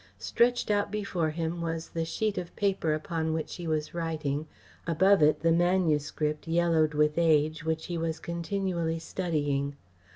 Stretched 0.17 0.71
out 0.71 0.89
before 0.89 1.29
him 1.29 1.61
was 1.61 1.89
the 1.89 2.05
sheet 2.05 2.39
of 2.39 2.55
paper 2.55 2.95
upon 2.95 3.33
which 3.33 3.57
he 3.57 3.67
was 3.67 3.93
writing, 3.93 4.47
above 4.87 5.21
it 5.21 5.41
the 5.41 5.51
manuscript, 5.51 6.47
yellowed 6.47 6.95
with 6.95 7.19
age, 7.19 7.63
which 7.63 7.85
he 7.85 7.99
was 7.99 8.19
continually 8.19 8.97
studying. 8.97 9.75